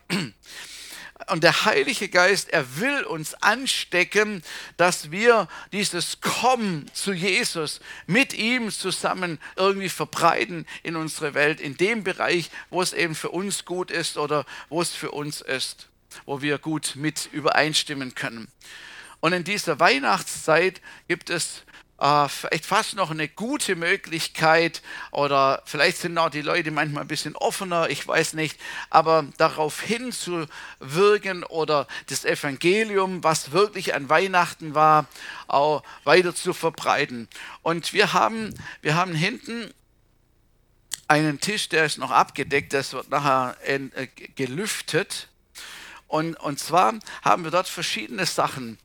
[1.28, 4.42] Und der Heilige Geist, er will uns anstecken,
[4.76, 11.76] dass wir dieses Kommen zu Jesus mit ihm zusammen irgendwie verbreiten in unsere Welt, in
[11.76, 15.88] dem Bereich, wo es eben für uns gut ist oder wo es für uns ist,
[16.24, 18.48] wo wir gut mit übereinstimmen können.
[19.20, 21.62] Und in dieser Weihnachtszeit gibt es
[22.02, 27.08] äh, vielleicht fast noch eine gute Möglichkeit oder vielleicht sind auch die Leute manchmal ein
[27.08, 28.58] bisschen offener, ich weiß nicht,
[28.90, 35.06] aber darauf hinzuwirken oder das Evangelium, was wirklich an Weihnachten war,
[35.46, 37.28] auch weiter zu verbreiten.
[37.62, 39.72] Und wir haben, wir haben hinten
[41.06, 45.28] einen Tisch, der ist noch abgedeckt, das wird nachher äh, gelüftet.
[46.08, 48.78] Und, und zwar haben wir dort verschiedene Sachen.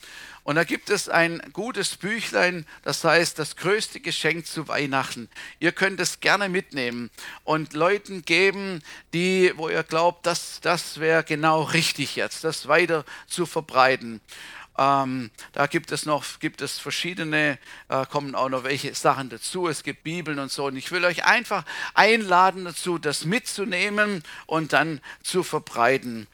[0.47, 5.27] Und da gibt es ein gutes Büchlein, das heißt das größte Geschenk zu Weihnachten.
[5.59, 7.09] Ihr könnt es gerne mitnehmen
[7.43, 8.81] und Leuten geben,
[9.13, 14.21] die, wo ihr glaubt, das, das wäre genau richtig jetzt, das weiter zu verbreiten.
[14.77, 19.67] Ähm, da gibt es noch gibt es verschiedene, äh, kommen auch noch welche Sachen dazu.
[19.67, 20.67] Es gibt Bibeln und so.
[20.67, 26.25] Und ich will euch einfach einladen dazu, das mitzunehmen und dann zu verbreiten.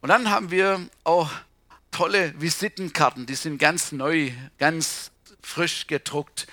[0.00, 1.30] Und dann haben wir auch
[1.92, 6.46] tolle Visitenkarten, die sind ganz neu, ganz frisch gedruckt.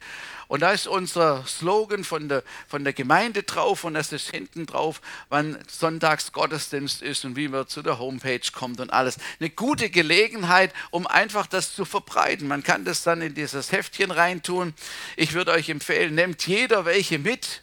[0.50, 4.66] Und da ist unser Slogan von der, von der Gemeinde drauf und das ist hinten
[4.66, 5.00] drauf,
[5.30, 9.18] wann Sonntags Gottesdienst ist und wie man zu der Homepage kommt und alles.
[9.40, 12.48] Eine gute Gelegenheit, um einfach das zu verbreiten.
[12.48, 14.74] Man kann das dann in dieses Heftchen reintun.
[15.18, 17.62] Ich würde euch empfehlen, nehmt jeder welche mit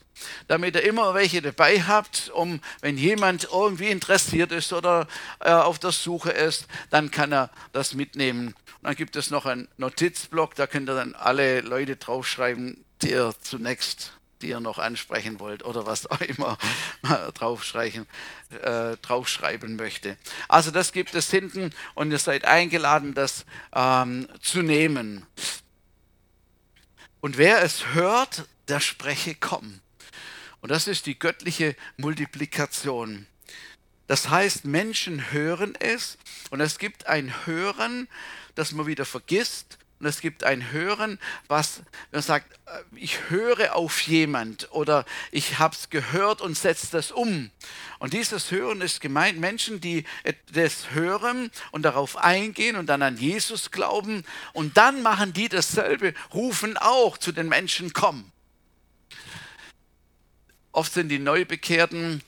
[0.49, 5.07] damit ihr immer welche dabei habt, um, wenn jemand irgendwie interessiert ist oder
[5.41, 8.49] äh, auf der Suche ist, dann kann er das mitnehmen.
[8.49, 13.11] Und dann gibt es noch einen Notizblock, da könnt ihr dann alle Leute draufschreiben, die
[13.11, 14.13] ihr zunächst
[14.43, 16.59] die ihr noch ansprechen wollt oder was auch immer
[17.35, 18.07] draufschreiben,
[18.63, 20.17] äh, draufschreiben möchte.
[20.49, 25.27] Also das gibt es hinten und ihr seid eingeladen, das ähm, zu nehmen.
[27.21, 29.81] Und wer es hört, der spreche komm.
[30.67, 33.29] Und das ist die göttliche Multiplikation.
[34.09, 36.19] Das heißt, Menschen hören es
[36.51, 38.09] und es gibt ein Hören,
[38.57, 43.77] das man wieder vergisst und es gibt ein Hören, was man sagt, äh, ich höre
[43.77, 47.53] auf jemand oder ich habe es gehört und setze das um.
[48.01, 50.03] Und dieses Hören ist gemeint Menschen, die
[50.53, 56.13] das hören und darauf eingehen und dann an Jesus glauben und dann machen die dasselbe,
[56.35, 58.33] rufen auch zu den Menschen, komm.
[60.77, 62.23] Oft sind die Neubekehrten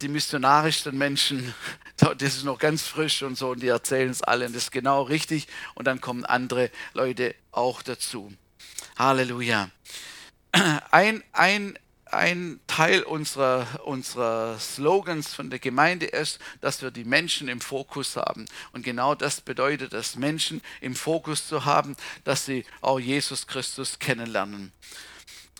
[0.00, 1.54] die missionarischsten Menschen,
[1.96, 5.02] das ist noch ganz frisch und so, und die erzählen es allen, das ist genau
[5.02, 5.46] richtig.
[5.74, 8.32] Und dann kommen andere Leute auch dazu.
[8.96, 9.68] Halleluja.
[10.90, 17.48] Ein, ein, ein Teil unserer, unserer Slogans von der Gemeinde ist, dass wir die Menschen
[17.48, 18.46] im Fokus haben.
[18.72, 23.98] Und genau das bedeutet es, Menschen im Fokus zu haben, dass sie auch Jesus Christus
[23.98, 24.72] kennenlernen.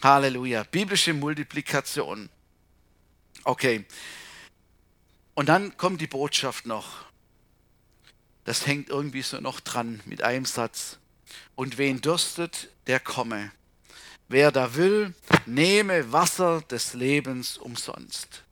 [0.03, 0.65] Halleluja.
[0.65, 2.29] Biblische Multiplikation.
[3.45, 3.85] Okay.
[5.35, 7.07] Und dann kommt die Botschaft noch.
[8.45, 10.99] Das hängt irgendwie so noch dran mit einem Satz.
[11.55, 13.53] Und wen dürstet, der komme.
[14.29, 15.15] Wer da will,
[15.47, 18.43] nehme Wasser des Lebens umsonst.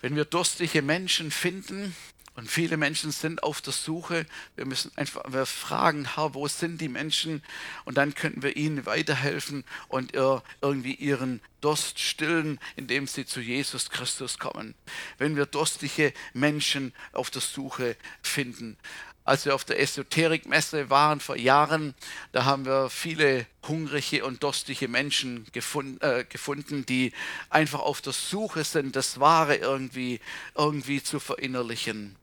[0.00, 1.94] Wenn wir durstige Menschen finden,
[2.36, 4.26] und viele Menschen sind auf der Suche.
[4.56, 7.42] Wir müssen einfach wir fragen, Herr, wo sind die Menschen?
[7.84, 13.88] Und dann könnten wir ihnen weiterhelfen und irgendwie ihren Durst stillen, indem sie zu Jesus
[13.88, 14.74] Christus kommen.
[15.16, 18.76] Wenn wir durstige Menschen auf der Suche finden
[19.24, 21.94] als wir auf der Esoterikmesse waren vor Jahren,
[22.32, 27.12] da haben wir viele hungrige und durstige Menschen gefunden, äh, gefunden, die
[27.48, 30.20] einfach auf der Suche sind, das Wahre irgendwie,
[30.54, 32.16] irgendwie zu verinnerlichen.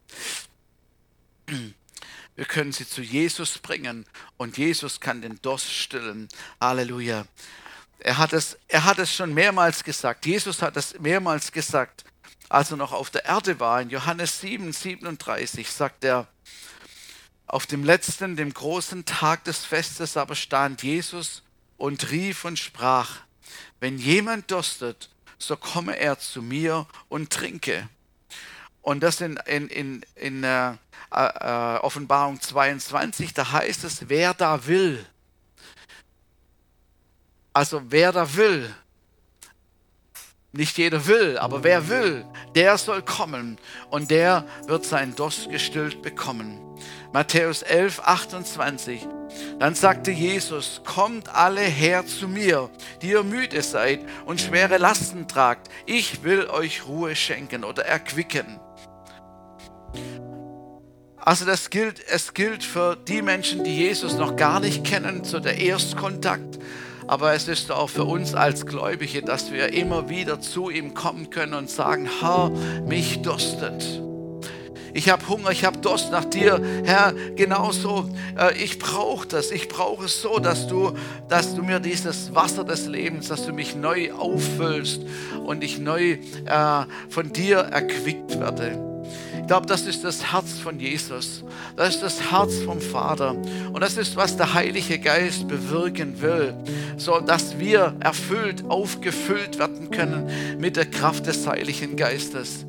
[2.35, 4.05] Wir können sie zu Jesus bringen
[4.37, 6.29] und Jesus kann den Durst stillen.
[6.59, 7.25] Halleluja.
[7.99, 10.25] Er hat es, er hat es schon mehrmals gesagt.
[10.25, 12.03] Jesus hat es mehrmals gesagt,
[12.49, 13.81] als er noch auf der Erde war.
[13.81, 16.27] In Johannes 7, 37 sagt er,
[17.51, 21.43] auf dem letzten, dem großen Tag des Festes aber stand Jesus
[21.77, 23.17] und rief und sprach,
[23.81, 27.89] wenn jemand durstet, so komme er zu mir und trinke.
[28.81, 30.75] Und das in, in, in, in äh,
[31.11, 35.05] äh, Offenbarung 22, da heißt es, wer da will.
[37.51, 38.73] Also wer da will.
[40.53, 42.25] Nicht jeder will, aber wer will,
[42.55, 43.57] der soll kommen
[43.89, 46.70] und der wird seinen Durst gestillt bekommen.
[47.13, 49.07] Matthäus 11, 28.
[49.59, 52.69] Dann sagte Jesus, kommt alle her zu mir,
[53.01, 55.69] die ihr müde seid und schwere Lasten tragt.
[55.85, 58.59] Ich will euch Ruhe schenken oder erquicken.
[61.17, 65.39] Also das gilt, es gilt für die Menschen, die Jesus noch gar nicht kennen, so
[65.39, 66.59] der Erstkontakt.
[67.07, 71.29] Aber es ist auch für uns als Gläubige, dass wir immer wieder zu ihm kommen
[71.29, 72.49] können und sagen, Herr,
[72.87, 74.01] mich durstet
[74.93, 79.67] ich habe Hunger, ich habe Durst nach dir, Herr, genauso, äh, ich brauche das, ich
[79.67, 80.93] brauche es so, dass du,
[81.29, 85.01] dass du mir dieses Wasser des Lebens, dass du mich neu auffüllst
[85.45, 88.91] und ich neu äh, von dir erquickt werde.
[89.39, 91.43] Ich glaube, das ist das Herz von Jesus.
[91.75, 93.31] Das ist das Herz vom Vater.
[93.31, 96.53] Und das ist, was der Heilige Geist bewirken will,
[96.97, 100.29] so dass wir erfüllt, aufgefüllt werden können
[100.59, 102.65] mit der Kraft des Heiligen Geistes.